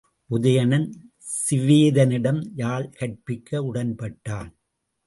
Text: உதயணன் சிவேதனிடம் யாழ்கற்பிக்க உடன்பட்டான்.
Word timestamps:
உதயணன் 0.29 0.87
சிவேதனிடம் 1.33 2.41
யாழ்கற்பிக்க 2.55 3.61
உடன்பட்டான். 3.63 4.51